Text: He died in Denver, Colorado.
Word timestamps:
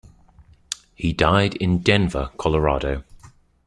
He 0.95 1.13
died 1.13 1.53
in 1.57 1.83
Denver, 1.83 2.31
Colorado. 2.39 3.03